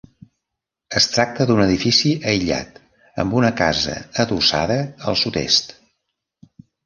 [0.99, 2.79] Es tracta d'un edifici aïllat
[3.23, 4.79] amb una casa adossada
[5.11, 5.73] al sud-est.